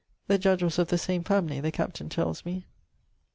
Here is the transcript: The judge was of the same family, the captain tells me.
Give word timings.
The 0.25 0.39
judge 0.39 0.63
was 0.63 0.79
of 0.79 0.87
the 0.87 0.97
same 0.97 1.23
family, 1.23 1.59
the 1.61 1.71
captain 1.71 2.09
tells 2.09 2.43
me. 2.43 2.65